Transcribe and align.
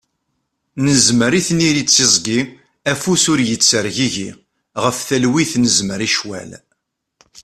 Nezmer 0.83 1.33
i 1.39 1.41
tniri 1.47 1.83
d 1.83 1.87
tiẓgi, 1.89 2.39
afus 2.91 3.23
ur 3.31 3.39
ittergigi, 3.55 4.29
ɣef 4.83 4.97
talwit 5.07 5.51
nezmer 5.63 5.99
i 6.07 6.09
ccwal. 6.13 6.51